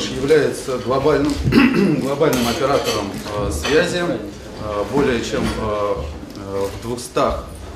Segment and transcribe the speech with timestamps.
[0.00, 1.32] Orange является глобальным,
[2.00, 5.94] глобальным оператором э, связи э, более чем э,
[6.36, 7.20] э, в 200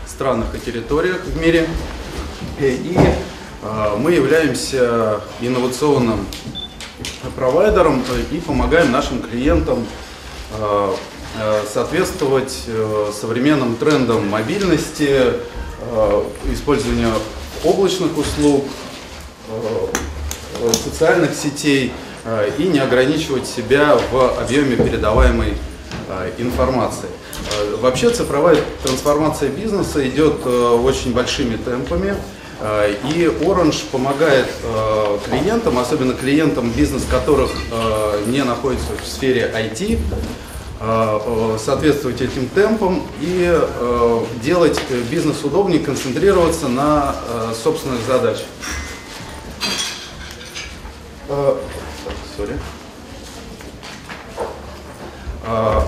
[0.06, 1.68] странах и территориях в мире.
[2.58, 6.26] И, и э, мы являемся инновационным
[7.36, 9.86] провайдером э, и помогаем нашим клиентам
[10.52, 10.94] э,
[11.40, 17.12] э, соответствовать э, современным трендам мобильности, э, использования
[17.64, 18.64] облачных услуг,
[19.48, 22.03] э, социальных сетей э,
[22.58, 25.54] и не ограничивать себя в объеме передаваемой
[26.08, 27.08] э, информации.
[27.60, 32.14] Э, Вообще цифровая трансформация бизнеса идет э, очень большими темпами.
[32.60, 39.52] Э, И Orange помогает э, клиентам, особенно клиентам, бизнес которых э, не находится в сфере
[39.54, 39.98] IT,
[40.80, 48.00] э, э, соответствовать этим темпам и э, делать э, бизнес удобнее, концентрироваться на э, собственных
[48.06, 48.46] задачах.
[52.36, 52.58] Sorry.
[55.46, 55.80] Э,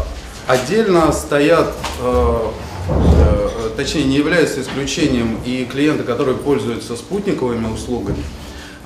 [0.46, 2.50] Отдельно стоят, э,
[2.88, 8.22] э, точнее не являются исключением и клиенты, которые пользуются спутниковыми услугами,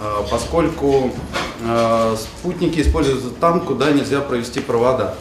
[0.01, 1.13] э, поскольку
[2.17, 5.15] спутники используются там, куда нельзя провести провода.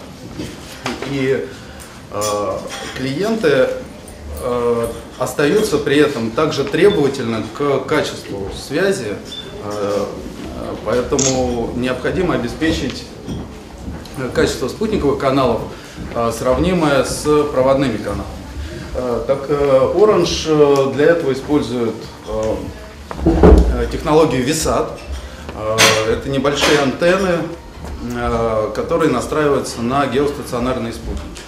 [1.12, 1.46] И
[2.98, 3.72] клиенты
[5.18, 9.18] остаются при этом также требовательны к качеству связи,
[10.86, 13.04] поэтому необходимо обеспечить
[14.18, 15.62] э, качество спутниковых каналов
[16.16, 18.24] э, сравнимое с проводными каналами.
[18.96, 21.96] Э, Так Orange для этого использует
[23.92, 24.92] технологию VSAT.
[26.10, 27.40] Это небольшие антенны,
[28.76, 31.42] которые настраиваются на геостационарные спутники.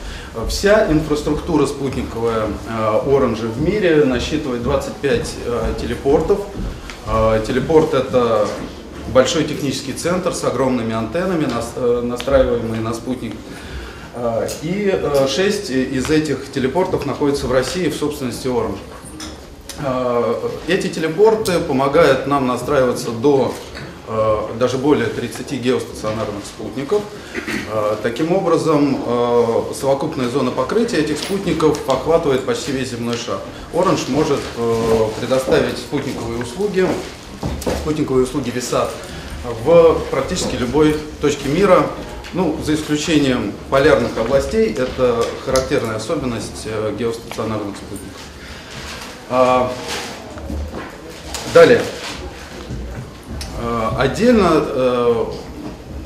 [0.48, 2.48] Вся инфраструктура спутниковая
[3.06, 6.40] Orange в мире насчитывает 25 э, телепортов.
[7.46, 8.48] Телепорт это
[9.14, 13.34] большой технический центр с огромными антеннами, э, настраиваемые на спутник.
[14.16, 14.94] Э, И
[15.28, 18.78] 6 из этих телепортов находятся в России в собственности Orange.
[19.80, 20.34] Э,
[20.68, 23.54] Эти телепорты помогают нам настраиваться до
[24.08, 27.02] э, даже более 30 геостационарных спутников.
[27.72, 33.40] Э, Таким образом, э, совокупная зона покрытия этих спутников охватывает почти весь земной шар.
[33.74, 36.86] Orange может э, предоставить спутниковые услуги,
[37.82, 38.90] спутниковые услуги VSAT
[39.64, 41.88] в практически любой точке мира,
[42.34, 48.22] ну, за исключением полярных областей, это характерная особенность э, геостационарных спутников.
[49.30, 49.72] А,
[51.54, 51.82] Далее.
[53.60, 55.26] А, Отдельно э,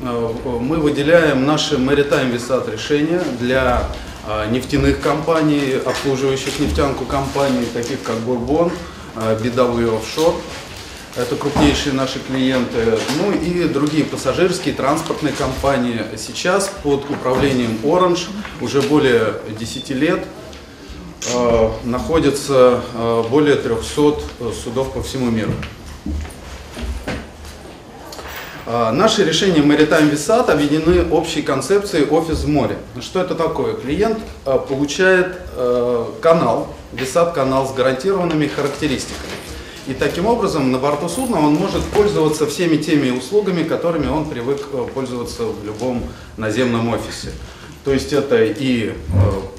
[0.02, 3.84] э, мы выделяем наши Maritime Visat решения для
[4.26, 8.16] а, нефтяных компаний, обслуживающих нефтянку компаний, таких как
[9.14, 10.34] а, BW Offshore.
[11.16, 12.98] Это крупнейшие наши клиенты.
[13.16, 16.02] Ну и другие пассажирские, транспортные компании.
[16.18, 18.28] Сейчас под управлением Orange
[18.60, 20.26] уже более 10 лет
[21.32, 24.20] э, находится э, более 300
[24.62, 25.52] судов по всему миру.
[28.66, 32.76] А, Наши решения Maritime Visat объединены общей концепцией офис в море.
[33.00, 33.72] Что это такое?
[33.74, 39.35] Клиент а, получает э, канал, Visat канал с гарантированными характеристиками.
[39.86, 44.66] И таким образом на борту судна он может пользоваться всеми теми услугами, которыми он привык
[44.72, 46.02] э, пользоваться в любом
[46.36, 47.30] наземном офисе.
[47.84, 48.92] То есть это и э,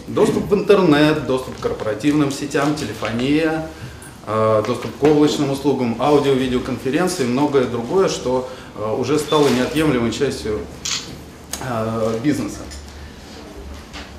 [0.07, 3.69] доступ в интернет, доступ к корпоративным сетям, телефония,
[4.25, 8.49] э, доступ к облачным услугам, аудио-видеоконференции и многое другое, что
[8.99, 10.59] уже стало неотъемлемой частью
[12.23, 12.59] бизнеса.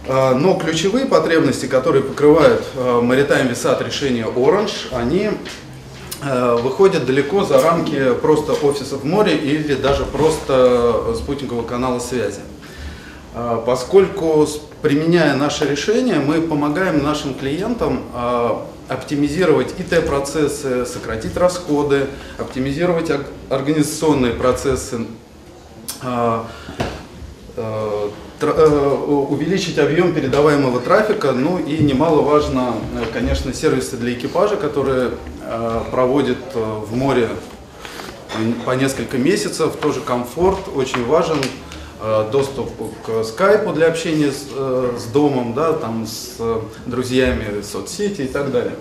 [0.09, 5.31] Но ключевые потребности, которые покрывают Maritime Visat решения Orange, они
[6.23, 12.41] выходят далеко за рамки просто офисов море или даже просто спутникового канала связи.
[13.35, 14.47] Э, Поскольку,
[14.83, 18.51] применяя наше решение, мы помогаем нашим клиентам э,
[18.89, 22.07] оптимизировать ИТ-процессы, сократить расходы,
[22.39, 25.03] оптимизировать ор- организационные процессы,
[26.03, 26.41] э, э,
[26.79, 26.83] э,
[28.41, 35.11] увеличить объем передаваемого трафика, ну и немаловажно, э, конечно, сервисы для экипажа, которые
[35.43, 37.29] э, проводят э, в море
[38.65, 41.39] по несколько месяцев, тоже комфорт очень важен,
[42.01, 42.71] э, доступ
[43.05, 48.29] к скайпу для общения с, э, с домом, да, там, с э, друзьями, соцсети и
[48.29, 48.75] так далее.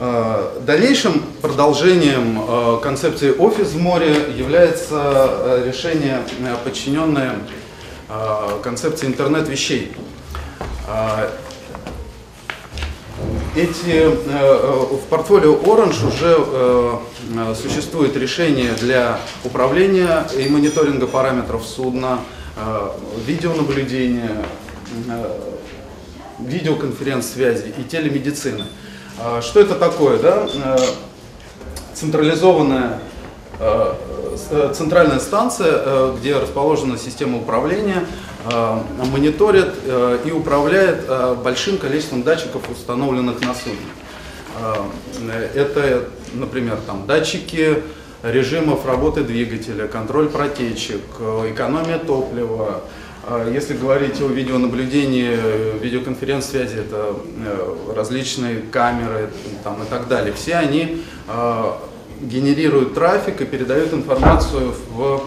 [0.00, 6.22] Э, Дальнейшим продолжением э, концепции «Офис в море» является э, решение,
[6.64, 7.36] подчиненное
[8.62, 9.92] концепции интернет вещей.
[13.54, 22.20] Эти, в портфолио Orange уже существует решение для управления и мониторинга параметров судна,
[23.26, 24.42] видеонаблюдения,
[26.38, 28.64] видеоконференц-связи и телемедицины.
[29.40, 30.18] Что это такое?
[30.18, 30.48] Да?
[31.94, 33.00] Централизованная
[34.50, 38.06] Э, центральная станция, э, где расположена система управления,
[38.50, 38.78] э,
[39.12, 39.74] мониторит
[40.24, 41.06] и управляет
[41.42, 43.76] большим количеством датчиков, установленных на судне.
[45.54, 47.82] Это, например, там, датчики
[48.22, 51.02] режимов работы двигателя, контроль протечек,
[51.46, 52.82] экономия топлива.
[53.52, 57.14] Если говорить о видеонаблюдении, видеоконференц-связи, это
[57.94, 59.30] различные камеры
[59.62, 60.32] там, и так далее.
[60.32, 61.02] Все они
[62.20, 65.22] генерируют трафик и передают информацию в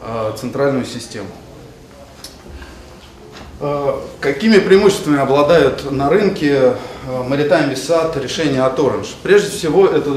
[0.00, 1.28] э, центральную систему.
[3.60, 6.74] Э, какими преимуществами обладают на рынке э,
[7.06, 9.08] Maritime Visat решения от Orange?
[9.22, 10.10] Прежде всего, это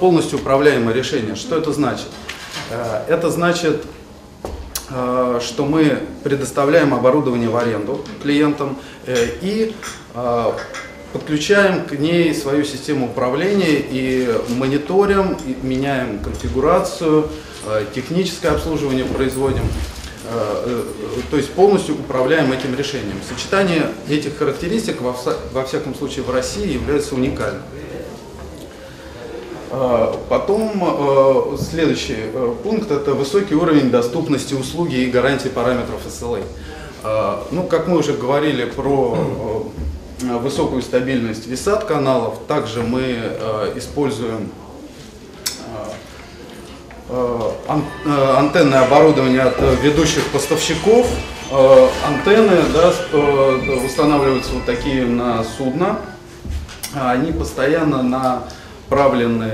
[0.00, 1.36] полностью управляемое решение.
[1.36, 2.06] Что это значит?
[3.06, 3.84] Это значит,
[4.88, 9.74] что мы предоставляем оборудование в аренду клиентам и
[11.16, 17.28] подключаем к ней свою систему управления и мониторим, и меняем конфигурацию,
[17.66, 20.82] э, техническое обслуживание производим, э, э,
[21.30, 23.16] то есть полностью управляем этим решением.
[23.26, 27.62] Сочетание этих характеристик во всяком случае в России является уникальным.
[30.28, 32.30] Потом следующий
[32.62, 36.42] пункт– это высокий уровень доступности услуги и гарантии параметров SLA.
[37.50, 39.66] Ну, как мы уже говорили про
[40.22, 42.38] Э, высокую стабильность висат каналов.
[42.48, 44.50] Также мы э, используем
[47.10, 51.06] э, антенное оборудование от ведущих поставщиков.
[52.04, 52.92] Антенны да,
[53.84, 56.00] устанавливаются вот такие на судно.
[56.92, 58.02] Они постоянно
[58.86, 59.52] направлены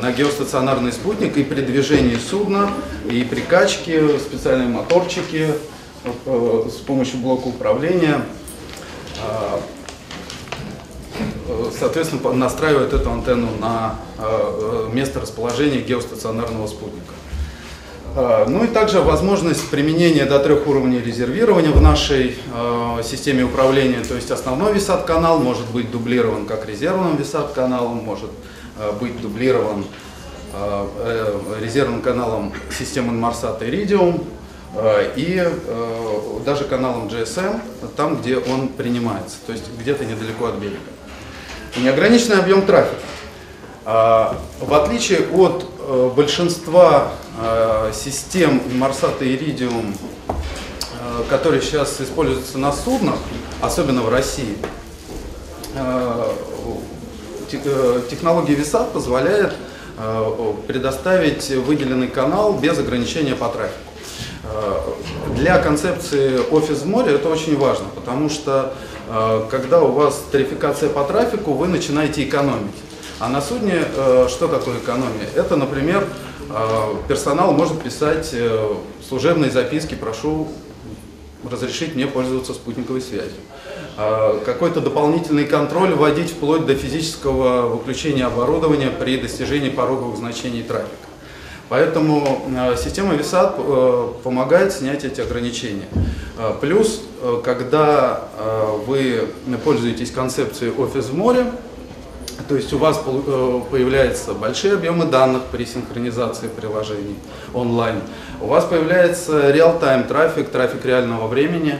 [0.00, 2.70] на геостационарный спутник и при движении судна,
[3.10, 5.48] и при качке специальные моторчики
[6.24, 8.22] с помощью блока управления
[11.78, 17.12] соответственно, настраивает эту антенну на э, место расположения геостационарного спутника.
[18.16, 24.02] Э, ну и также возможность применения до трех уровней резервирования в нашей э, системе управления.
[24.02, 28.30] То есть основной висат-канал может быть дублирован как резервным висат-каналом, может
[29.00, 29.84] быть дублирован
[31.60, 34.24] резервным каналом системы Inmarsat Iridium
[35.16, 35.48] и
[36.44, 37.60] даже каналом GSM,
[37.96, 40.78] там, где он принимается, то есть где-то недалеко от берега
[41.76, 43.02] неограниченный объем трафика.
[43.84, 47.23] А, в отличие от э, большинства э,
[47.92, 49.96] систем Inmarsat и Iridium,
[50.28, 53.16] э, которые сейчас используются на суднах,
[53.60, 54.56] особенно в России,
[58.08, 59.54] технология VSAT позволяет
[60.68, 63.78] предоставить выделенный канал без ограничения по трафику.
[65.34, 68.72] Для концепции офис в море это очень важно, потому что
[69.06, 72.74] Э, когда у вас тарификация по трафику, вы начинаете экономить.
[73.20, 75.28] А на судне э, что такое экономия?
[75.34, 76.08] Это, например, э,
[77.08, 78.34] персонал может писать
[79.06, 80.48] служебные записки, прошу
[81.50, 83.40] разрешить мне пользоваться спутниковой связью.
[84.44, 91.08] Какой-то дополнительный контроль вводить вплоть до физического выключения оборудования при достижении пороговых значений трафика.
[91.68, 95.88] Поэтому э, система VSAT э, помогает снять эти ограничения.
[96.38, 97.00] Э, плюс,
[97.42, 98.24] когда
[98.86, 99.28] вы
[99.64, 101.46] пользуетесь концепцией офис в море,
[102.48, 102.98] то есть у вас
[103.70, 107.16] появляются большие объемы данных при синхронизации приложений
[107.52, 108.00] онлайн.
[108.40, 111.78] У вас появляется реал-тайм трафик, трафик реального времени,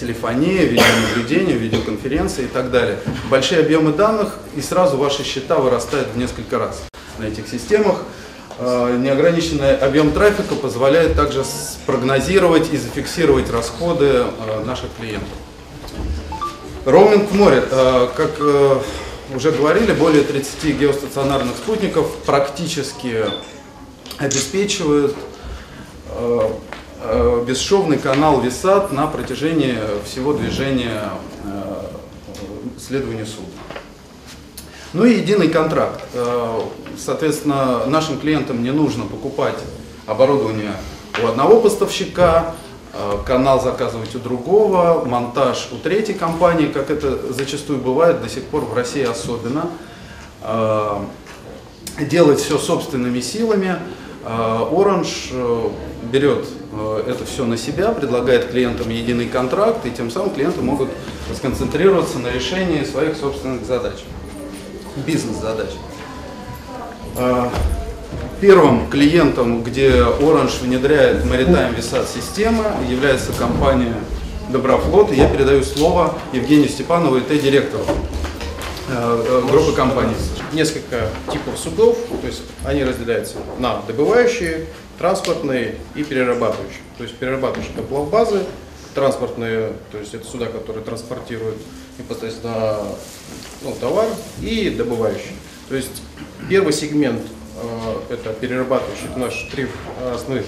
[0.00, 2.98] телефония, видеонаблюдение, видеоконференции и так далее.
[3.30, 6.82] Большие объемы данных, и сразу ваши счета вырастают в несколько раз
[7.18, 8.02] на этих системах.
[8.58, 15.28] Э, неограниченный объем трафика позволяет также спрогнозировать и зафиксировать расходы э, наших клиентов.
[16.84, 17.62] Роуминг в море.
[17.70, 18.30] Э, как
[19.34, 23.24] уже говорили, более 30 геостационарных спутников практически
[24.18, 25.16] обеспечивают
[27.46, 31.10] бесшовный канал ВИСАТ на протяжении всего движения
[32.78, 33.60] следования судна.
[34.92, 36.00] Ну и единый контракт.
[36.14, 36.60] Э,
[36.98, 39.58] соответственно, нашим клиентам не нужно покупать
[40.06, 40.72] оборудование
[41.22, 42.69] у одного поставщика, э,
[43.24, 48.64] канал заказывать у другого, монтаж у третьей компании, как это зачастую бывает до сих пор
[48.64, 49.70] в России особенно.
[50.42, 50.98] Э,
[52.00, 53.76] делать все собственными силами.
[54.24, 55.72] Orange
[56.12, 56.46] берет
[57.06, 60.88] это все на себя, предлагает клиентам единый контракт, и тем самым клиенты могут
[61.34, 63.98] сконцентрироваться на решении своих собственных задач,
[65.06, 65.70] бизнес-задач.
[68.40, 73.92] Первым клиентом, где Orange внедряет Maritime Visat системы, является компания
[74.48, 75.12] Доброфлот.
[75.12, 77.84] И я передаю слово Евгению Степанову, ИТ-директору
[78.88, 80.14] э, э, группы компаний.
[80.54, 84.64] Несколько типов судов, то есть они разделяются на добывающие,
[84.98, 86.80] транспортные и перерабатывающие.
[86.96, 88.40] То есть перерабатывающие это плавбазы,
[88.94, 91.58] транспортные, то есть это суда, которые транспортируют
[91.98, 92.78] непосредственно
[93.62, 94.08] ну, товар,
[94.40, 95.34] и добывающие.
[95.68, 96.02] То есть
[96.48, 97.20] первый сегмент
[98.08, 99.66] это перерабатывающий, наши три
[100.14, 100.44] основных,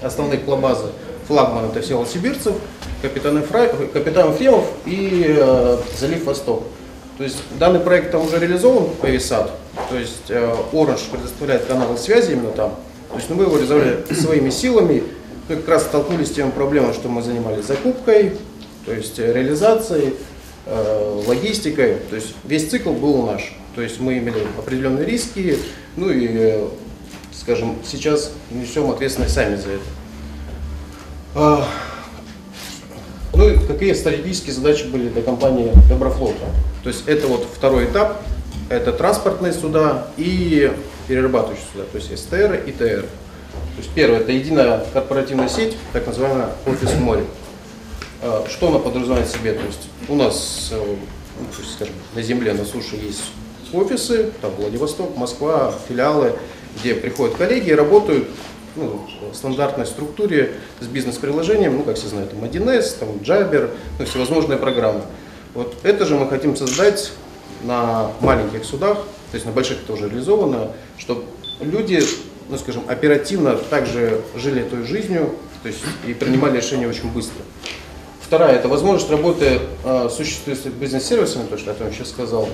[0.00, 0.88] основных плабазы.
[1.28, 2.54] Флагман это все Сибирцев,
[3.00, 3.68] капитан, Фра...
[3.92, 6.64] капитан Фремов и э, залив Восток.
[7.18, 9.50] То есть данный проект там уже реализован по ВИСАТ,
[9.88, 12.74] то есть э, Orange предоставляет каналы связи именно там.
[13.10, 15.04] То есть ну, мы его реализовали своими силами,
[15.48, 18.32] мы как раз столкнулись с тем проблемой, что мы занимались закупкой,
[18.86, 20.12] то есть реализацией, э,
[20.66, 23.52] логистикой, то есть весь цикл был наш.
[23.74, 25.58] То есть мы имели определенные риски,
[25.96, 26.68] ну и,
[27.32, 29.84] скажем, сейчас несем ответственность сами за это.
[31.34, 31.66] А,
[33.34, 36.44] ну и какие стратегические задачи были для компании Доброфлота?
[36.82, 38.22] То есть это вот второй этап,
[38.68, 40.70] это транспортные суда и
[41.08, 43.02] перерабатывающие суда, то есть СТР и ТР.
[43.02, 47.24] То есть первое, это единая корпоративная сеть, так называемая офис море.
[48.22, 49.52] А, что она подразумевает себе?
[49.52, 53.24] То есть у нас, э, ну, скажем, на земле, на суше есть
[53.72, 56.34] офисы, там Владивосток, Москва, филиалы,
[56.78, 58.28] где приходят коллеги и работают
[58.76, 64.04] ну, в стандартной структуре с бизнес-приложением, ну, как все знают, там 1С, там Jabber, ну,
[64.04, 65.02] всевозможные программы.
[65.54, 67.12] Вот это же мы хотим создать
[67.64, 68.98] на маленьких судах,
[69.30, 71.24] то есть на больших это уже реализовано, чтобы
[71.60, 72.00] люди,
[72.48, 77.42] ну, скажем, оперативно также жили той жизнью, то есть и принимали решения очень быстро.
[78.32, 82.48] Вторая– это возможность работы э, существующими бизнес-сервисами, то, что я вам сейчас сказал,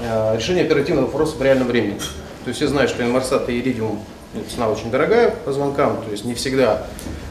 [0.00, 1.98] Э, решение оперативного вопроса в реальном времени.
[2.44, 4.00] То есть все знают, что Инмарсат и Иридиум
[4.34, 6.86] ну, цена очень дорогая по звонкам, то есть не всегда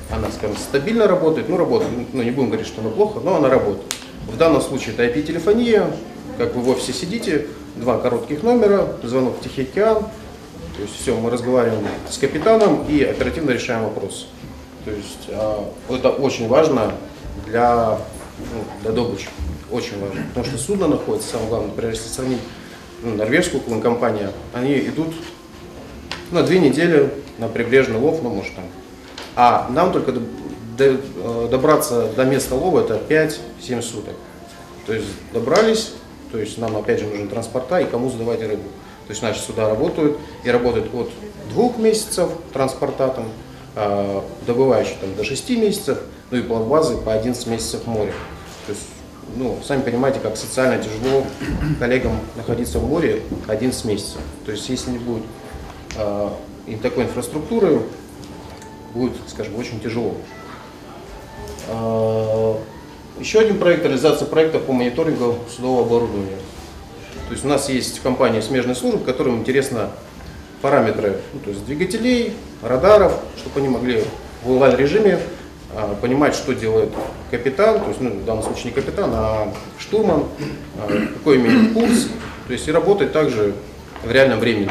[0.10, 3.50] она, скажем, стабильно работает, ну работает, ну не будем говорить, что она плохо, но она
[3.50, 3.94] работает.
[4.28, 5.88] В данном случае это IP-телефония,
[6.38, 10.04] как вы в офисе сидите, два коротких номера, звонок в Тихий океан,
[10.76, 14.28] то есть все, мы разговариваем с капитаном и оперативно решаем вопрос.
[14.86, 16.94] То есть э, это очень важно
[17.46, 17.98] для,
[18.40, 19.28] ну, для добычи,
[19.72, 22.40] очень важно, потому что судно находится, самое главное, например, если сравнить
[23.04, 25.14] ну, норвежскую компания, они идут
[26.32, 28.66] на две недели на прибрежный лов, ну, может там.
[29.36, 30.14] А нам только
[30.80, 34.14] э, добраться до места лова это 5-7 суток.
[34.86, 35.94] То есть добрались,
[36.32, 38.70] то есть нам опять же нужны транспорта и кому сдавать рыбу.
[39.08, 41.10] То есть наши суда работают и работают от
[41.50, 43.26] двух месяцев транспорта, там,
[43.76, 46.00] э, добывающие там, до 6 месяцев,
[46.32, 48.14] ну и плавбазы по 11 месяцев в море.
[48.66, 48.86] То есть
[49.36, 51.26] ну, сами понимаете, как социально тяжело
[51.80, 54.20] коллегам находиться в море 11 месяцев.
[54.46, 55.24] То есть, если не будет
[55.96, 56.30] э,
[56.82, 57.82] такой инфраструктуры,
[58.94, 60.16] будет, скажем, очень тяжело.
[61.68, 62.56] Э,
[63.20, 66.38] еще один проект, реализация проекта по мониторингу судового оборудования.
[67.28, 69.92] То есть у нас есть компания смежной службы, которым интересно
[70.62, 74.04] параметры ну, то есть двигателей, радаров, чтобы они могли
[74.44, 75.20] в онлайн-режиме а,
[76.02, 76.90] понимать, что делает
[77.30, 80.26] капитан, то есть, ну, в данном случае не капитан, а штурман,
[80.78, 82.08] а, какой имеет курс,
[82.48, 83.54] то есть и работать также
[84.04, 84.70] в реальном времени.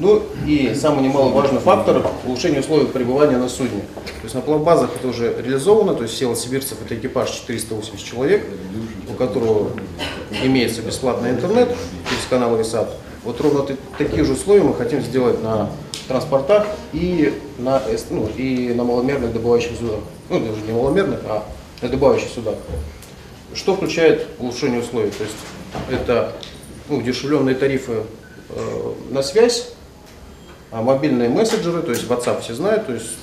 [0.00, 3.80] Ну и самый немаловажный фактор– улучшение условий пребывания на судне.
[4.04, 8.44] То есть на плавбазах это уже реализовано, то есть села сибирцев– это экипаж 480 человек,
[9.10, 9.70] у которого
[10.44, 11.74] имеется бесплатный интернет
[12.08, 12.88] через канал ИСАТ.
[13.24, 13.66] Вот ровно
[13.98, 15.68] такие же условия мы хотим сделать на
[16.08, 20.00] транспортах и на, ну, и на маломерных добывающих судах.
[20.30, 21.44] Ну, даже не маломерных, а
[21.82, 22.56] на добывающих судах.
[23.54, 25.10] Что включает улучшение условий?
[25.10, 25.36] То есть
[25.90, 26.32] это
[26.88, 28.02] ну, удешевленные тарифы
[28.48, 29.72] э, на связь,
[30.70, 33.16] а мобильные мессенджеры, то есть WhatsApp все знают, то есть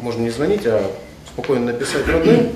[0.00, 0.84] можно не звонить, а
[1.32, 2.50] спокойно написать родным,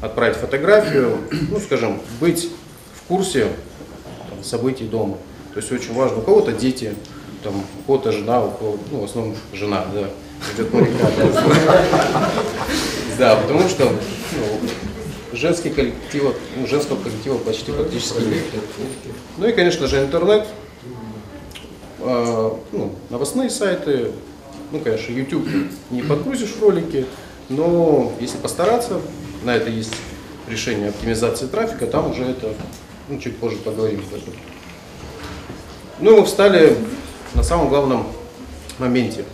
[0.00, 1.18] отправить фотографию,
[1.50, 2.50] ну, скажем, быть
[2.94, 3.48] в курсе
[4.30, 5.18] там, событий дома.
[5.54, 6.18] То есть очень важно.
[6.18, 6.94] У кого-то дети,
[7.42, 10.08] там, кого-то жена, у кого ну, в основном жена, да,
[10.54, 11.10] идет моряка.
[13.18, 13.36] Да.
[13.36, 14.68] потому что ну,
[15.32, 18.44] женский коллектив, ну, женского коллектива почти практически нет.
[19.38, 20.46] Ну и, конечно же, интернет,
[22.00, 24.12] э, ну, новостные сайты,
[24.70, 25.46] ну, конечно, YouTube
[25.90, 27.06] не подгрузишь ролики,
[27.48, 29.00] но если постараться,
[29.44, 29.94] на это есть
[30.48, 32.52] решение оптимизации трафика, там уже это,
[33.08, 34.34] ну, чуть позже поговорим об этом.
[35.98, 36.76] Ну мы встали
[37.36, 38.06] на самом главном
[38.78, 39.24] моменте.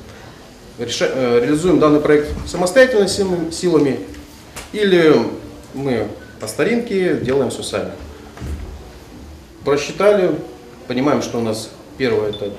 [1.06, 4.00] э, реализуем данный проект самостоятельно силами,
[4.73, 5.14] или
[5.73, 6.09] мы
[6.40, 7.92] по старинке делаем все сами.
[9.64, 10.35] Просчитали,
[10.88, 12.50] понимаем, что у нас первое это,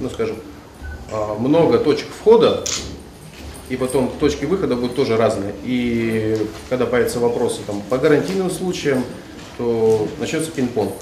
[0.00, 0.36] ну скажем,
[1.12, 2.64] а, много точек входа,
[3.68, 5.54] и потом точки выхода будут тоже разные.
[5.64, 6.36] И
[6.68, 9.04] когда появятся вопросы там, по гарантийным случаям,
[9.56, 10.92] то начнется пинг-понг.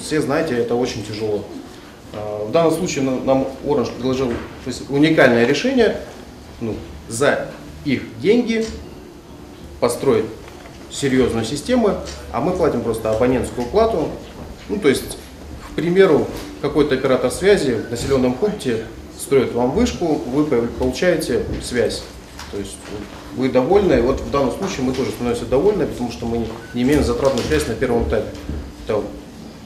[0.00, 1.44] Все знаете, это очень тяжело.
[2.12, 4.34] А, В данном случае нам Orange предложил то
[4.68, 5.96] есть уникальное решение
[6.60, 6.74] ну,
[7.08, 7.48] за
[7.84, 8.66] их деньги
[9.80, 10.26] построить
[10.90, 11.94] серьезную систему,
[12.32, 14.08] а мы платим просто абонентскую плату.
[14.68, 15.16] Ну, то есть,
[15.70, 16.26] к примеру,
[16.60, 18.84] какой-то оператор связи в населенном пункте
[19.18, 22.02] строит вам вышку, вы по- получаете связь.
[22.50, 22.76] То есть
[23.36, 26.82] вы довольны, и вот в данном случае мы тоже становимся довольны, потому что мы не
[26.82, 28.28] имеем затратную связь на первом этапе.
[28.86, 29.00] Это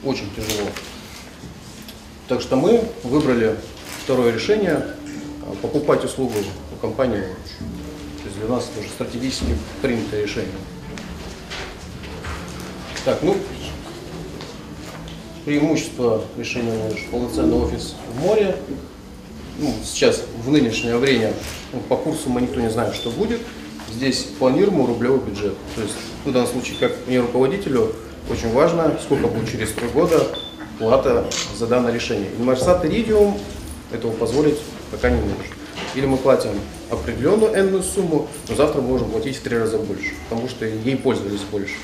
[0.03, 0.69] очень тяжело.
[2.27, 3.55] Так что мы выбрали
[4.03, 4.83] второе решение,
[5.43, 6.33] а, покупать услугу
[6.73, 7.21] у компании.
[7.21, 10.51] То есть для нас это уже стратегически принятое решение.
[13.03, 13.35] Так, ну,
[15.45, 18.55] преимущество решения полноценный офис в море.
[19.59, 21.31] Ну, сейчас, в нынешнее время,
[21.71, 23.41] ну, по курсу мы никто не знает, что будет.
[23.93, 25.53] Здесь планируемый рублевый бюджет.
[25.75, 25.93] То есть,
[26.25, 27.93] в данном случае, как мне руководителю,
[28.31, 30.27] очень важно, сколько будет через три года
[30.77, 32.29] плата за данное решение.
[32.37, 33.39] Инмарсат Иридиум
[33.91, 34.57] этого позволить
[34.91, 35.51] пока не может.
[35.95, 36.51] Или мы платим
[36.89, 40.97] определенную энную сумму, но завтра мы можем платить в три раза больше, потому что ей
[40.97, 41.75] пользовались больше.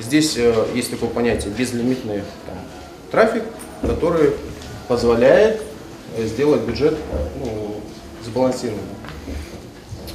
[0.00, 2.56] Здесь э, есть такое понятие безлимитный там,
[3.10, 3.44] трафик,
[3.82, 4.32] который
[4.88, 5.62] позволяет
[6.16, 6.96] э, сделать бюджет
[7.38, 7.80] ну,
[8.24, 8.84] сбалансированным.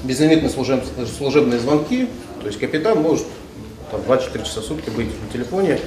[0.04, 0.84] Безлимитные служеб-
[1.18, 2.08] служебные звонки,
[2.42, 3.26] то есть капитан может
[3.92, 5.80] там, 2-4 часа в сутки быть на телефоне.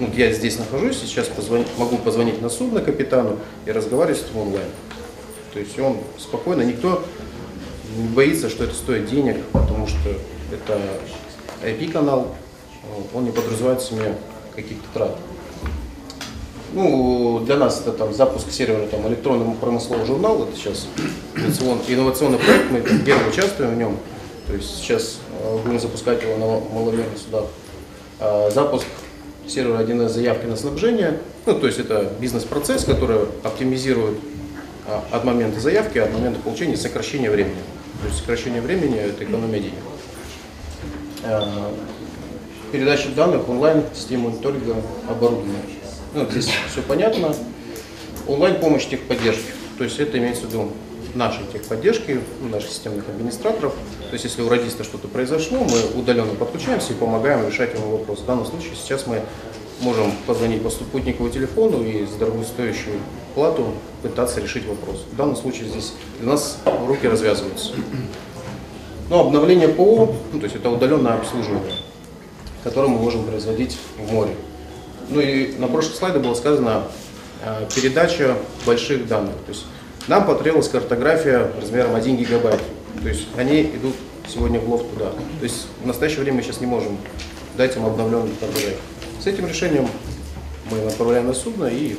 [0.00, 4.44] Ну, я здесь нахожусь, сейчас позвон- могу позвонить на судно капитану и разговаривать с ним
[4.48, 4.66] онлайн.
[5.52, 7.04] То есть он спокойно, никто
[7.96, 9.98] не боится, что это стоит денег, потому что
[10.50, 10.80] это
[11.62, 12.28] IP-канал,
[13.14, 14.14] он не подразумевает в себе
[14.56, 15.16] каких-то трат.
[16.72, 20.86] Ну, для нас это там запуск сервера там, электронный промысловый журнал, это сейчас
[21.34, 23.98] инновацион- инновационный проект, мы там первый участвуем в нем.
[24.46, 27.44] То есть сейчас э, будем запускать его на маломерных судах.
[28.18, 28.86] А, Запуск
[29.50, 34.18] сервера 1С заявки на снабжение, ну, то есть это бизнес-процесс, который оптимизирует
[34.86, 37.56] а, от момента заявки, от момента получения сокращение времени.
[38.00, 39.78] То есть сокращение времени– это экономия денег.
[41.24, 41.72] А,
[42.72, 44.76] Передача данных онлайн, система мониторинга
[45.08, 45.58] оборудования.
[46.14, 47.34] Ну, здесь все понятно.
[48.28, 49.52] Онлайн-помощь техподдержки.
[49.76, 50.70] То есть это имеется в виду
[51.14, 52.20] нашей техподдержки,
[52.50, 53.72] наших системных администраторов.
[53.72, 58.20] То есть если у радиста что-то произошло, мы удаленно подключаемся и помогаем решать ему вопрос.
[58.20, 59.22] В данном случае сейчас мы
[59.80, 62.98] можем позвонить по спутниковому телефону и за дорогостоящую
[63.34, 65.04] плату пытаться решить вопрос.
[65.10, 67.72] В данном случае здесь для нас руки развязываются.
[69.08, 71.72] Ну, обновление ПО, ну, то есть это удаленное обслуживание,
[72.62, 74.34] которое мы можем производить в море.
[75.08, 76.84] Ну и на прошлых слайдах было сказано
[77.44, 79.34] э, передача больших данных.
[79.46, 79.64] То есть
[80.08, 82.60] нам потребовалась картография размером 1 гигабайт.
[83.02, 83.94] То есть они идут
[84.28, 85.10] сегодня в лофт туда.
[85.10, 86.96] То есть в настоящее время мы сейчас не можем
[87.56, 88.76] дать им обновленную картографию.
[89.22, 89.88] С этим решением
[90.70, 91.96] мы направляем на судно, и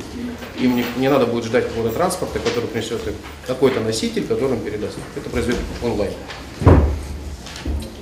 [0.58, 3.00] им не, не надо будет ждать какого-то транспорта, который принесет
[3.46, 4.96] какой-то носитель, который им передаст.
[5.16, 6.12] Это произведет онлайн.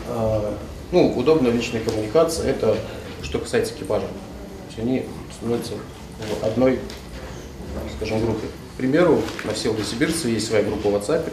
[0.08, 0.54] А,
[0.92, 2.76] Ну, удобная личная коммуникация, это
[3.22, 4.06] что касается экипажа.
[4.06, 5.04] То есть они
[5.38, 5.74] становятся
[6.40, 6.78] в одной,
[7.96, 8.46] скажем, группе.
[8.80, 11.30] Примеру, на все Новосибирце есть своя группа в WhatsApp,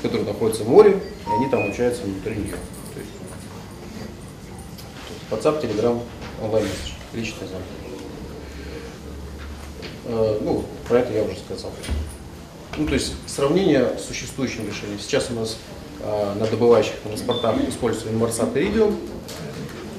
[0.00, 0.92] которая находится в море,
[1.26, 2.54] и они там общаются внутри нее.
[2.94, 3.10] То есть,
[5.28, 6.00] WhatsApp, Telegram,
[6.40, 7.66] онлайн-месседж, личный звонок.
[10.04, 11.72] Э, Ну, про это я уже сказал.
[12.78, 15.00] Ну, то есть сравнение с существующим решением.
[15.00, 15.56] Сейчас у нас
[15.98, 18.96] э, на добывающих транспортах используется Инмарсат Iridium.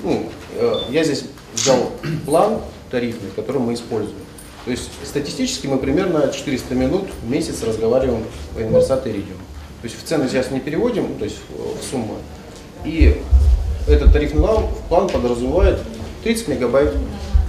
[0.02, 1.92] Ну, э, я здесь взял
[2.26, 4.25] план тарифный, который мы используем.
[4.65, 8.23] То есть статистически мы примерно 400 минут в месяц разговариваем
[8.56, 9.38] по Инмарсат Iridium.
[9.82, 12.17] То есть в цену сейчас не переводим, то есть в в сумму.
[12.84, 13.21] И
[13.88, 14.41] этот тарифный
[14.89, 15.80] план, подразумевает
[16.23, 16.93] 30 мегабайт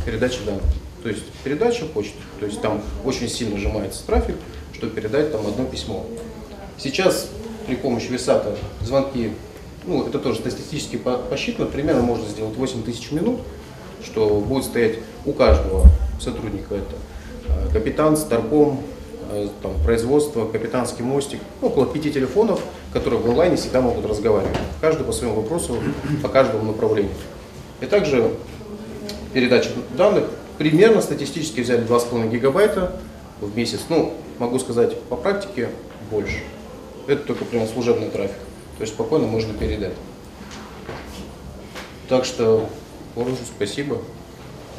[0.04, 0.62] передачи данных.
[1.02, 2.18] То есть передача почты.
[2.38, 4.36] То есть там очень сильно сжимается трафик,
[4.74, 6.04] чтобы передать там одно письмо.
[6.76, 7.28] Сейчас
[7.66, 9.30] при помощи Висата звонки,
[9.86, 13.40] ну это тоже статистически по- посчитано, примерно можно сделать 8 тысяч минут,
[14.04, 15.86] что будет стоять у каждого
[16.20, 16.96] сотрудника это
[17.48, 18.82] э, капитан, старпом,
[19.30, 22.60] э, там, производство, капитанский мостик, ну, около пяти телефонов,
[22.92, 24.56] которые в онлайне всегда могут разговаривать.
[24.80, 25.76] Каждый по своему вопросу,
[26.22, 27.12] по каждому направлению.
[27.80, 28.30] И также
[29.32, 30.24] передача данных
[30.58, 32.98] примерно статистически взяли 2,5 гигабайта
[33.40, 33.80] в месяц.
[33.88, 35.68] Ну, могу сказать, по практике
[36.10, 36.40] больше.
[37.06, 38.36] это только прям служебный трафик.
[38.78, 39.94] То есть спокойно можно передать.
[42.08, 42.68] Так что
[43.16, 43.96] Оружу спасибо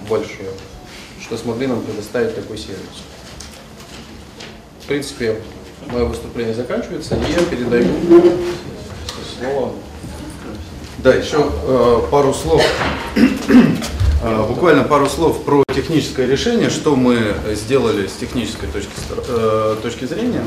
[0.08, 0.52] большое,
[1.28, 3.04] что смогли нам предоставить такой сервис.
[4.82, 5.36] В принципе,
[5.92, 7.86] мое выступление заканчивается, и я передаю
[9.38, 9.74] слово.
[11.00, 12.64] Да, еще э, пару слов,
[13.16, 18.90] э, буквально пару слов про техническое решение, что мы сделали с технической точки,
[19.28, 20.44] э, точки зрения.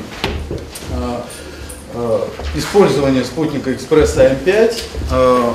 [0.92, 1.20] Э,
[1.92, 2.20] э,
[2.56, 5.52] использование спутника Экспресс АМ5, э,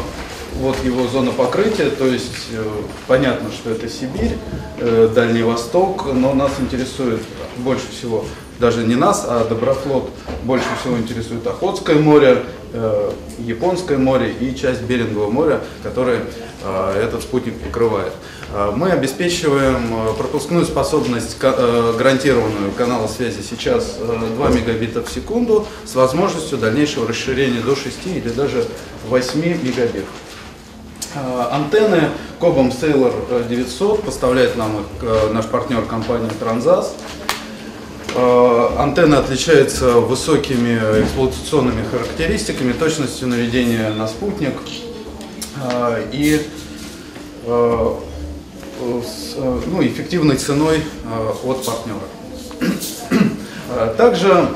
[0.60, 2.64] вот его зона покрытия, то есть э,
[3.08, 4.38] понятно, что это Сибирь,
[4.80, 7.22] э, Дальний Восток, но нас интересует
[7.58, 8.26] больше всего
[8.60, 10.10] даже не нас, а Доброфлот
[10.44, 16.20] больше всего интересует Охотское море, э, Японское море и часть Берингового моря, который
[16.64, 18.14] э, этот спутник покрывает.
[18.76, 27.06] Мы обеспечиваем пропускную способность гарантированную канала связи сейчас 2 мегабита в секунду с возможностью дальнейшего
[27.06, 28.66] расширения до 6 или даже
[29.10, 30.06] 8 мегабит.
[31.16, 36.88] Антенны Cobham Sailor 900 поставляет нам их наш партнер компания Transas.
[38.18, 44.54] Э, антенна отличается высокими эксплуатационными характеристиками, точностью наведения на спутник
[45.62, 46.42] э, и
[47.46, 47.96] э,
[48.78, 50.82] ну, эффективной ценой
[51.44, 52.00] от партнера.
[53.98, 54.50] Также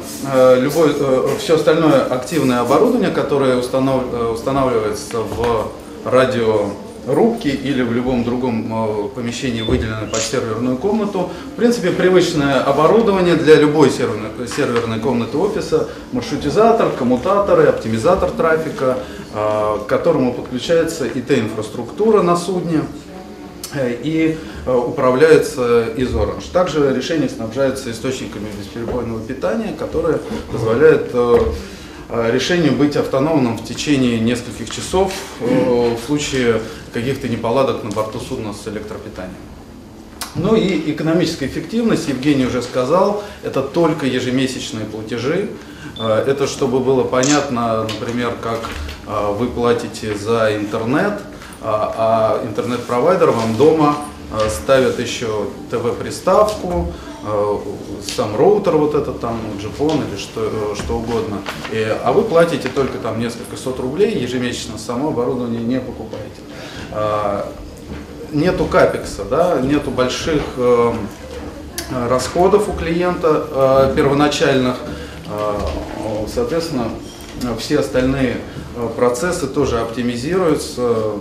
[0.57, 0.93] любое,
[1.37, 5.71] все остальное активное оборудование, которое устанавливается в
[6.05, 6.71] радио
[7.07, 11.29] рубки или в любом другом э, помещении, выделенное под серверную комнату.
[11.53, 18.99] В принципе, привычное оборудование для любой серверной, серверной комнаты офиса, маршрутизатор, коммутаторы, оптимизатор трафика,
[19.33, 22.81] э, к которому подключается ИТ-инфраструктура на судне
[23.73, 26.51] э, и управляется из Orange.
[26.51, 30.19] Также решение снабжается источниками бесперебойного питания, которые
[30.51, 31.11] позволяют
[32.09, 38.53] решение быть автономным в течение нескольких часов э, в случае каких-то неполадок на борту судна
[38.53, 39.35] с электропитанием.
[40.35, 45.49] Ну и экономическая эффективность, Евгений уже сказал, это только ежемесячные платежи.
[45.99, 48.59] Э, это чтобы было понятно, например, как
[49.39, 51.19] вы платите за интернет,
[51.61, 53.95] а интернет-провайдер вам дома
[54.47, 57.08] ставит еще ТВ-приставку, Э,
[58.15, 61.41] сам роутер вот этот там, джипон или что, что угодно.
[61.71, 66.41] И, а вы платите только там несколько сот рублей ежемесячно, само оборудование не покупаете.
[66.91, 67.51] А,
[68.31, 70.93] нету капекса, да, нету больших э,
[72.09, 74.77] расходов у клиента э, первоначальных,
[75.27, 76.89] э, соответственно,
[77.57, 78.37] все остальные
[78.75, 81.13] э, процессы тоже оптимизируются,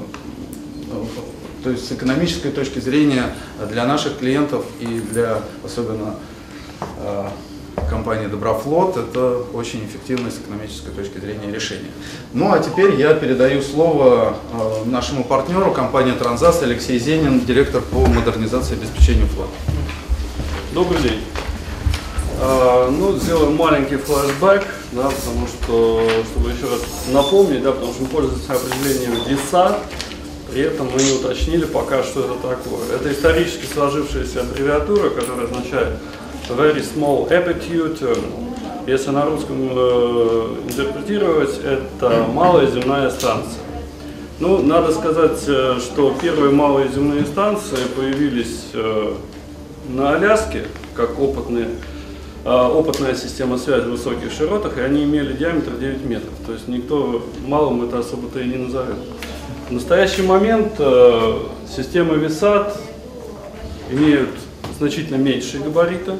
[1.62, 3.24] то есть с экономической точки зрения
[3.68, 6.14] для наших клиентов и для особенно
[7.00, 7.28] э,
[7.88, 11.90] компании Доброфлот это очень эффективное с экономической точки зрения решение.
[12.32, 18.06] Ну а теперь я передаю слово э, нашему партнеру, компании Транзас Алексей Зенин, директор по
[18.06, 19.50] модернизации и обеспечению флота.
[20.74, 21.20] Добрый день.
[22.40, 28.02] Uh, ну, сделаем маленький флешбэк, да, потому что, чтобы еще раз напомнить, да, потому что
[28.02, 29.76] мы пользуемся определением DISA,
[30.50, 32.94] при этом мы не уточнили пока, что это такое.
[32.94, 35.98] Это исторически сложившаяся аббревиатура, которая означает
[36.48, 38.18] Very Small Terminal.
[38.86, 43.60] Если на русском э, интерпретировать, это малая земная станция.
[44.40, 49.12] Ну, надо сказать, э, что первые малые земные станции появились э,
[49.88, 51.68] на Аляске, как опытные,
[52.44, 56.32] э, опытная система связи в высоких широтах, и они имели диаметр 9 метров.
[56.46, 58.96] То есть никто малым это особо-то и не назовет.
[59.68, 61.40] В настоящий момент э,
[61.76, 62.72] системы VSAT
[63.90, 64.30] имеют
[64.78, 66.12] значительно меньшие габариты.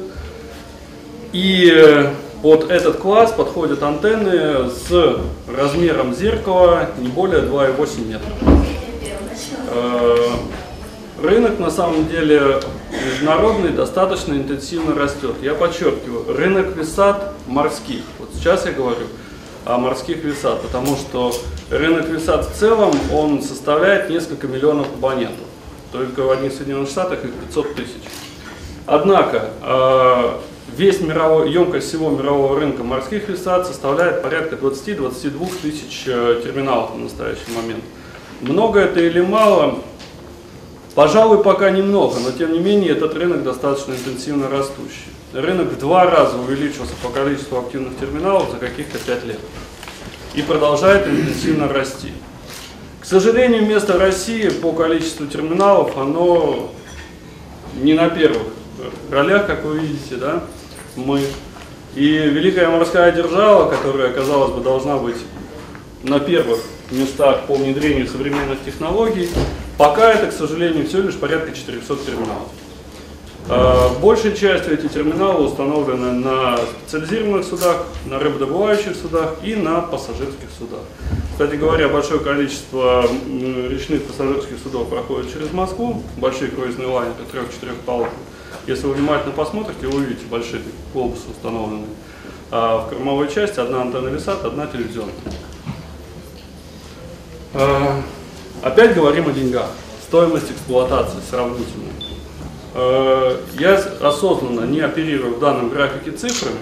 [1.33, 2.11] И э,
[2.43, 8.31] под этот класс подходят антенны с размером зеркала не более 2,8 метра.
[9.71, 10.15] Э,
[11.19, 12.59] рынок на самом деле
[13.03, 15.37] международный достаточно интенсивно растет.
[15.41, 18.03] Я подчеркиваю, рынок висат морских.
[18.19, 19.07] Вот сейчас я говорю
[19.65, 21.33] морских висат, потому что
[21.69, 25.45] рынок висат в целом, он составляет несколько миллионов абонентов.
[25.91, 28.01] Только в одних Соединенных Штатах их 500 тысяч.
[28.85, 30.31] Однако, э,
[30.75, 37.03] весь мировой, емкость всего мирового рынка морских висат составляет порядка 20-22 тысяч э, терминалов на
[37.03, 37.83] настоящий момент.
[38.41, 39.79] Много это или мало?
[40.95, 45.11] Пожалуй, пока немного, но тем не менее этот рынок достаточно интенсивно растущий.
[45.33, 49.39] Рынок в два раза увеличился по количеству активных терминалов за каких-то 5 лет
[50.33, 52.11] и продолжает интенсивно расти.
[52.99, 56.71] К сожалению, место России по количеству терминалов, оно
[57.75, 58.43] не на первых
[59.11, 60.43] ролях, как вы видите, да,
[60.95, 61.21] мы
[61.95, 65.17] И великая морская держава, которая, казалось бы, должна быть
[66.03, 66.59] на первых
[66.91, 69.29] местах по внедрению современных технологий,
[69.77, 72.49] пока это, к сожалению, всего лишь порядка 400 терминалов.
[73.51, 80.49] А, большей частью эти терминалы установлены на специализированных судах, на рыбодобывающих судах и на пассажирских
[80.55, 80.81] судах.
[81.31, 88.09] Кстати говоря, большое количество речных пассажирских судов проходит через Москву, большие круизные лайнеры трех-четырех палуб.
[88.67, 90.61] Если вы внимательно посмотрите, вы увидите большие
[90.93, 91.87] глобусы установленные.
[92.51, 95.15] А в кормовой части одна антенна висат, одна телевизионная.
[97.55, 97.99] А,
[98.61, 99.71] опять говорим о деньгах.
[100.03, 101.88] Стоимость эксплуатации сравнительная.
[102.73, 106.59] Э, я осознанно не оперирую в данном графике цифрами,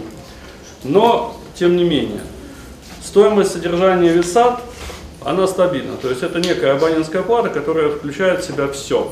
[0.83, 2.21] но тем не менее,
[3.03, 4.61] стоимость содержания висат,
[5.25, 5.97] она стабильна.
[5.97, 9.11] То есть это некая абонентская плата, которая включает в себя все.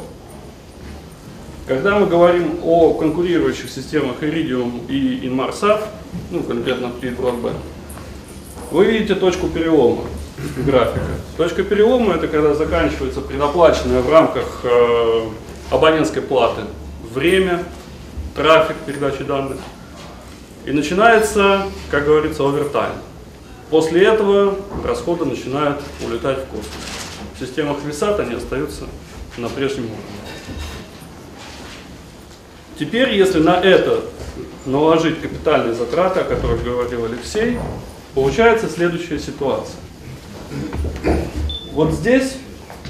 [1.68, 5.82] Когда мы говорим о конкурирующих системах Iridium и Inmarsat,
[6.32, 7.56] ну конкретно при Broadband,
[8.72, 10.04] вы видите точку перелома
[10.58, 11.02] графика.
[11.38, 15.22] Точка перелома это когда заканчивается предоплаченная в рамках э,
[15.72, 16.62] абонентской платы
[17.16, 17.64] время,
[18.36, 19.58] трафик передачи данных.
[20.66, 22.94] И начинается, как говорится, овертайм.
[23.70, 26.68] После этого расходы начинают улетать в космос.
[27.36, 28.86] В системах VSAT они остаются
[29.38, 30.04] на прежнем уровне.
[32.78, 34.04] Теперь, если на это
[34.66, 37.58] наложить капитальные затраты, о которых говорил Алексей,
[38.14, 39.80] получается следующая ситуация.
[41.72, 42.38] Вот здесь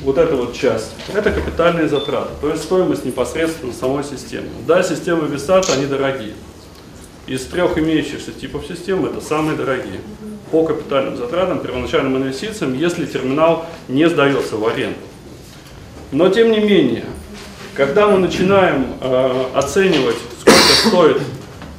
[0.06, 4.50] вот эта вот часть, это капитальные затраты, то есть стоимость непосредственно самой системы.
[4.68, 6.34] Да, системы VSAT, они дорогие.
[7.26, 10.00] Из трех имеющихся типов систем это самые дорогие
[10.52, 15.00] по капитальным затратам, первоначальным инвестициям, если терминал не сдается в аренду.
[16.12, 17.06] Но тем не менее,
[17.74, 21.22] когда мы начинаем э, оценивать, сколько стоит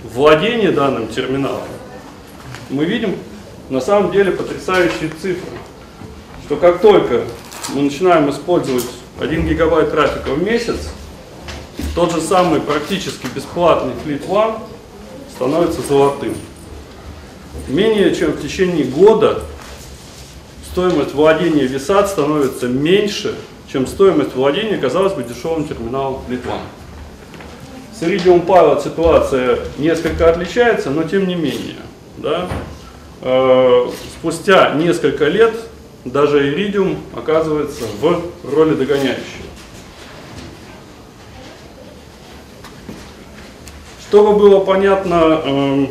[0.02, 1.62] владение данным терминалом,
[2.70, 3.14] мы видим
[3.70, 5.52] на самом деле потрясающие цифры,
[6.44, 7.22] что как только
[7.74, 8.86] мы начинаем использовать
[9.20, 10.76] 1 гигабайт трафика в месяц,
[11.94, 14.58] тот же самый практически бесплатный Fleet One
[15.34, 16.34] становится золотым.
[17.68, 19.42] Менее чем в течение года
[20.70, 23.34] стоимость владения VSAT становится меньше,
[23.72, 26.60] чем стоимость владения, казалось бы, дешевым терминалом Fleet One.
[27.98, 31.76] С Iridium Pilot ситуация несколько отличается, но тем не менее.
[32.18, 32.46] Да,
[33.22, 33.86] э,
[34.18, 35.54] спустя несколько лет
[36.10, 39.46] даже иридиум оказывается в роли догоняющего.
[44.08, 45.86] Чтобы было понятно, э,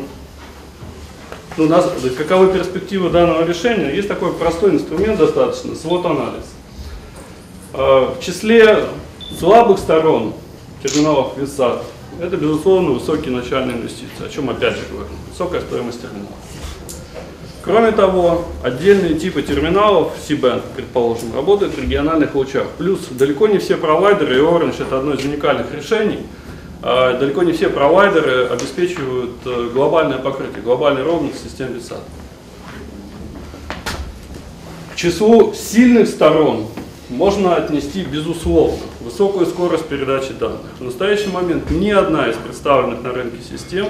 [1.58, 6.44] ну, нас, каковы перспективы данного решения, есть такой простой инструмент достаточно, свод-анализ.
[7.74, 8.86] Э, в числе
[9.38, 10.32] слабых сторон
[10.82, 11.82] терминалов VSAT
[12.18, 16.45] это, безусловно, высокие начальные инвестиции, о чем опять же говорим, высокая стоимость терминалов.
[17.66, 22.68] Кроме того, отдельные типы терминалов, C-Band, предположим, работают в региональных лучах.
[22.78, 26.20] Плюс далеко не все провайдеры, и Orange это одно из уникальных решений,
[26.80, 31.98] а далеко не все провайдеры обеспечивают э, глобальное покрытие, глобальный роуминг систем VSAT.
[34.92, 36.68] К числу сильных сторон
[37.08, 40.60] можно отнести, безусловно, высокую скорость передачи данных.
[40.78, 43.88] В настоящий момент ни одна из представленных на рынке систем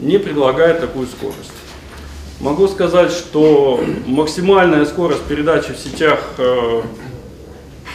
[0.00, 1.52] не предлагает такую скорость.
[2.40, 6.82] Могу сказать, что максимальная скорость передачи в сетях э,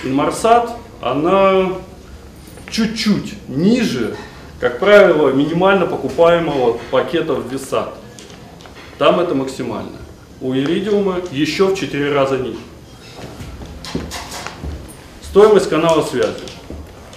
[0.03, 0.71] Inmarsat,
[1.01, 1.73] она
[2.69, 4.15] чуть-чуть ниже,
[4.59, 7.89] как правило, минимально покупаемого пакета в VSAT.
[8.97, 9.97] Там это максимально.
[10.41, 12.59] У Iridium еще в 4 раза ниже.
[15.21, 16.33] Стоимость канала связи.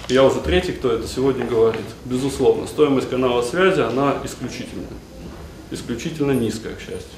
[0.07, 1.85] Я уже третий, кто это сегодня говорит.
[2.05, 4.87] Безусловно, стоимость канала связи, она исключительная.
[5.71, 7.17] Исключительно низкая, к счастью.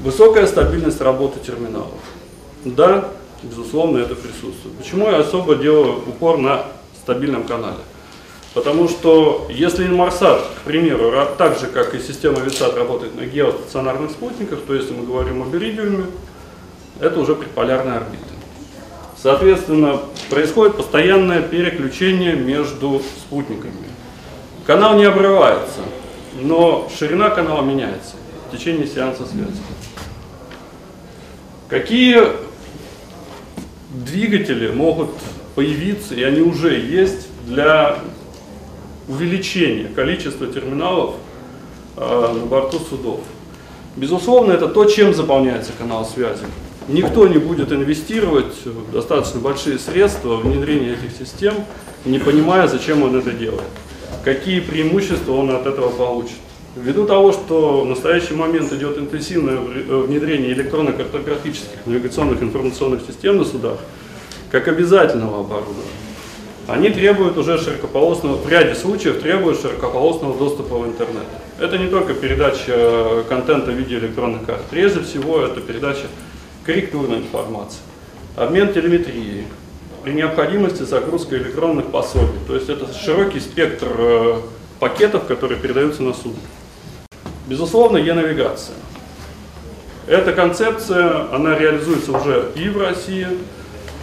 [0.00, 1.98] Высокая стабильность работы терминалов.
[2.64, 3.08] Да,
[3.42, 4.76] безусловно, это присутствует.
[4.78, 6.66] Почему я особо делаю упор на
[7.02, 7.80] стабильном канале?
[8.54, 14.10] Потому что если Inmarsat, к примеру, так же, как и система VSAT работает на геостационарных
[14.10, 16.06] спутниках, то если мы говорим об Iridium,
[17.00, 18.24] это уже предполярная орбита.
[19.20, 20.00] Соответственно,
[20.30, 23.74] происходит постоянное переключение между спутниками.
[24.66, 25.80] Канал не обрывается,
[26.40, 28.16] но ширина канала меняется
[28.48, 29.60] в течение сеанса связи.
[31.68, 32.22] Какие
[33.90, 35.10] двигатели могут
[35.54, 37.98] появиться, и они уже есть, для
[39.08, 41.14] увеличения количества терминалов
[41.96, 43.20] э, на борту судов?
[43.96, 46.44] Безусловно, это то, чем заполняется канал связи.
[46.88, 48.54] Никто не будет инвестировать
[48.92, 51.54] достаточно большие средства в внедрение этих систем,
[52.04, 53.68] не понимая, зачем он это делает.
[54.28, 56.36] Какие преимущества он от этого получит.
[56.76, 63.78] Ввиду того, что в настоящий момент идет интенсивное внедрение электронно-картографических навигационных информационных систем на судах,
[64.50, 65.96] как обязательного оборудования,
[66.66, 71.24] они требуют уже широкополосного, в ряде случаев требуют широкополосного доступа в интернет.
[71.58, 76.04] Это не только передача контента в виде электронных карт, прежде всего это передача
[76.66, 77.80] корректурной информации,
[78.36, 79.44] обмен телеметрией,
[80.02, 82.38] при необходимости загрузка электронных пособий.
[82.46, 84.36] То есть это широкий спектр э,
[84.78, 86.34] пакетов, которые передаются на суд.
[87.46, 88.74] Безусловно, е-навигация.
[90.06, 93.26] Эта концепция, она реализуется уже и в России,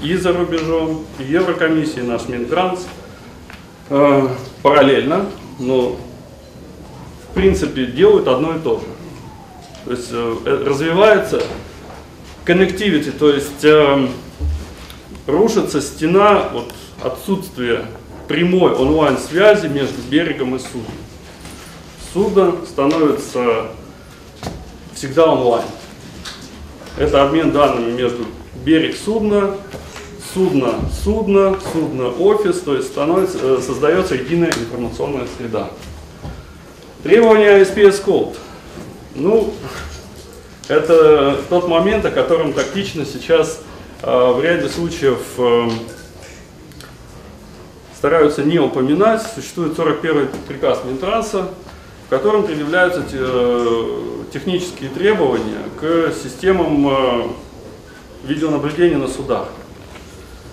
[0.01, 2.86] и за рубежом, и Еврокомиссии, наш Минтранс.
[3.89, 4.27] Э,
[4.63, 5.27] параллельно,
[5.60, 5.95] но
[7.29, 8.86] в принципе делают одно и то же.
[9.86, 11.43] То есть э, развивается
[12.47, 14.08] connectivity, то есть э,
[15.28, 17.86] рушится стена вот, отсутствия
[18.28, 21.06] прямой онлайн-связи между берегом и судном
[22.16, 23.68] судно становится
[24.94, 25.66] всегда онлайн.
[26.98, 28.26] Это обмен данными между
[28.64, 29.58] берег судна,
[30.34, 35.72] судно, судно, судно, офис, то есть становится, э, создается единая информационная среда.
[37.04, 38.38] Требования SPS Code.
[39.14, 39.54] Ну,
[40.70, 43.60] это тот момент, о котором тактично сейчас
[44.06, 45.68] в ряде случаев э,
[47.98, 49.24] стараются не упоминать.
[49.34, 51.50] Существует 41 приказ Минтранса,
[52.06, 57.28] в котором предъявляются э, технические требования к системам э,
[58.26, 59.48] видеонаблюдения на судах.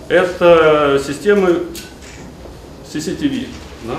[0.09, 1.59] Это системы
[2.91, 3.49] CCTV.
[3.83, 3.97] Да?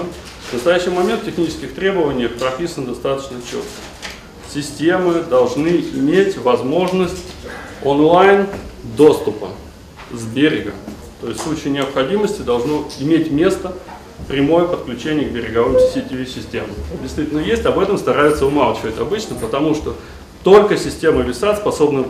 [0.51, 3.69] В настоящий момент в технических требованиях прописано достаточно четко.
[4.53, 7.23] Системы должны иметь возможность
[7.85, 8.49] онлайн
[8.97, 9.49] доступа
[10.13, 10.73] с берега.
[11.21, 13.73] То есть в случае необходимости должно иметь место
[14.29, 16.71] прямое подключение к береговым CCTV-системам.
[17.03, 19.97] Действительно есть, об этом стараются умалчивать обычно, потому что
[20.43, 22.05] только система VSAT способна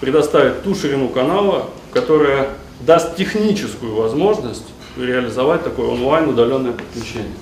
[0.00, 7.32] предоставить ту ширину канала, которая даст техническую возможность реализовать такое онлайн удаленное подключение.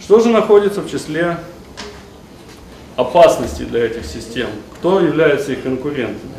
[0.00, 1.38] Что же находится в числе
[2.96, 4.48] опасностей для этих систем?
[4.78, 6.37] Кто является их конкурентами?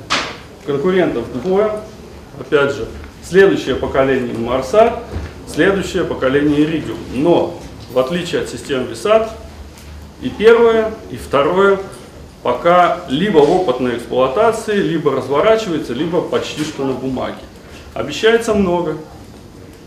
[0.70, 1.82] Конкурентов двое.
[2.40, 2.86] Опять же,
[3.24, 5.00] следующее поколение Марса
[5.52, 6.98] следующее поколение Iridium.
[7.12, 7.60] Но,
[7.92, 9.32] в отличие от систем VSAT,
[10.22, 11.80] и первое, и второе
[12.44, 17.40] пока либо в опытной эксплуатации, либо разворачивается, либо почти что на бумаге.
[17.96, 18.98] Обещается много.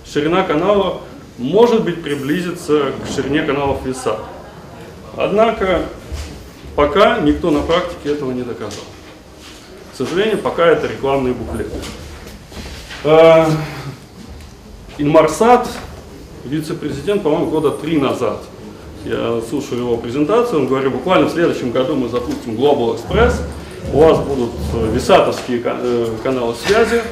[0.05, 1.01] Ширина канала
[1.38, 4.18] может быть приблизиться к ширине каналов VSAT.
[5.16, 5.83] Однако
[6.75, 8.83] пока никто на практике этого не доказал.
[9.92, 11.76] К сожалению, пока это рекламные буклеты.
[13.05, 13.50] А,
[14.96, 15.68] Инмарсат,
[16.44, 18.42] вице-президент, по-моему, года три назад.
[19.05, 23.35] Я слушаю его презентацию, он говорит, буквально в следующем году мы запустим Global Express,
[23.92, 27.02] у вас будут э, висатовские э, каналы связи,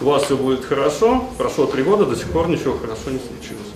[0.00, 3.68] у вас все будет хорошо, прошло три года, до сих пор ничего хорошо не случилось.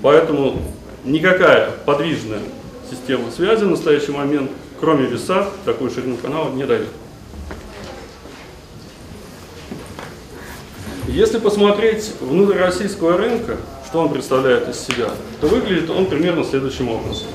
[0.00, 0.62] Поэтому
[1.04, 2.40] никакая подвижная
[2.88, 4.50] система связи в настоящий момент,
[4.80, 6.88] кроме виса, такую ширину канала не дает.
[11.12, 15.10] Если посмотреть внутрь российского рынка, что он представляет из себя,
[15.42, 17.26] то выглядит он примерно следующим образом.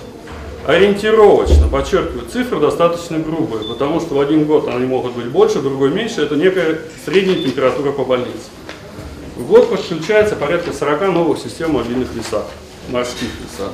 [0.66, 5.64] Ориентировочно, подчеркиваю, цифры достаточно грубые, потому что в один год они могут быть больше, в
[5.64, 8.50] другой меньше, это некая средняя температура по больнице.
[9.36, 12.46] В год подключается порядка 40 новых систем мобильных весов,
[12.90, 13.72] морских весов.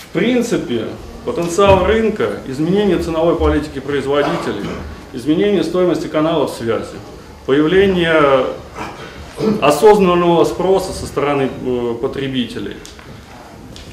[0.00, 0.84] В принципе,
[1.24, 4.62] потенциал рынка, изменение ценовой политики производителей,
[5.12, 6.94] изменение стоимости каналов связи,
[7.46, 8.46] появление
[9.60, 12.76] осознанного спроса со стороны э, потребителей.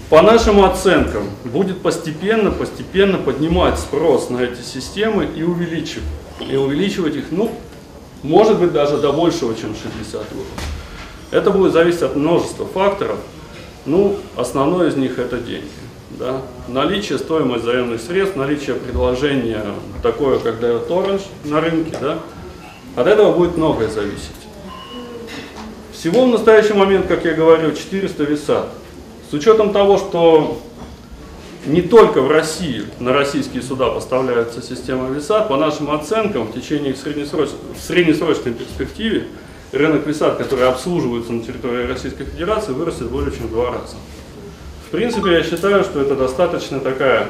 [0.09, 6.03] По нашим оценкам, будет постепенно, постепенно поднимать спрос на эти системы и увеличивать,
[6.39, 7.51] и увеличивать их, ну,
[8.21, 10.45] может быть, даже до большего, чем 60 год.
[11.31, 13.17] Это будет зависеть от множества факторов.
[13.85, 15.67] Ну, основной из них это деньги.
[16.11, 16.41] Да?
[16.67, 19.65] Наличие, стоимость заемных средств, наличие предложения
[20.01, 22.19] такое, как дает Orange на рынке, да?
[22.95, 24.31] От этого будет многое зависеть.
[25.91, 28.65] Всего в настоящий момент, как я говорю, 400 веса.
[29.29, 30.61] С учетом того, что
[31.65, 36.93] не только в России на российские суда поставляется система веса, по нашим оценкам, в течение
[36.93, 39.27] среднесрочной, в среднесрочной перспективе
[39.71, 43.95] рынок весат, который обслуживается на территории Российской Федерации, вырастет более чем в два раза.
[44.87, 47.29] В принципе, я считаю, что это достаточно такая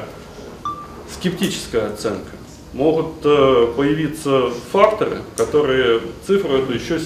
[1.12, 2.30] скептическая оценка.
[2.74, 7.00] Могут э, появиться факторы, которые цифру эту еще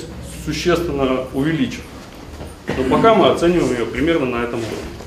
[0.45, 1.83] существенно увеличит.
[2.77, 4.98] Но пока мы оцениваем ее примерно на этом уровне.